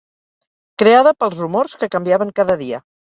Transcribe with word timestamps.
Creada 0.83 1.13
pels 1.23 1.37
rumors 1.41 1.77
que 1.83 1.91
canviaven 1.97 2.33
cada 2.41 2.57
dia 2.65 2.81